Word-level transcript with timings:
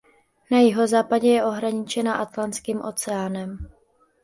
Na 0.51 0.57
jihozápadě 0.59 1.27
je 1.31 1.43
ohraničena 1.45 2.13
Atlantským 2.15 2.81
oceánem. 2.81 3.57